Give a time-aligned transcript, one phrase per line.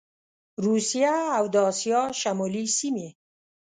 [0.65, 3.09] روسیه او د اسیا شمالي سیمي